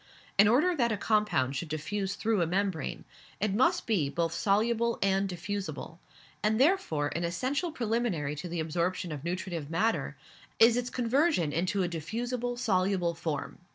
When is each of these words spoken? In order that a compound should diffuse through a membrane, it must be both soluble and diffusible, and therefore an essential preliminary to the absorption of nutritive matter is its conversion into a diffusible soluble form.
In 0.39 0.47
order 0.47 0.75
that 0.75 0.91
a 0.91 0.97
compound 0.97 1.55
should 1.55 1.67
diffuse 1.69 2.15
through 2.15 2.41
a 2.41 2.47
membrane, 2.47 3.05
it 3.39 3.53
must 3.53 3.85
be 3.85 4.09
both 4.09 4.33
soluble 4.33 4.97
and 5.03 5.29
diffusible, 5.29 5.99
and 6.41 6.59
therefore 6.59 7.11
an 7.15 7.23
essential 7.23 7.71
preliminary 7.71 8.35
to 8.37 8.49
the 8.49 8.59
absorption 8.61 9.11
of 9.11 9.23
nutritive 9.23 9.69
matter 9.69 10.17
is 10.57 10.75
its 10.75 10.89
conversion 10.89 11.53
into 11.53 11.83
a 11.83 11.87
diffusible 11.87 12.57
soluble 12.57 13.13
form. 13.13 13.59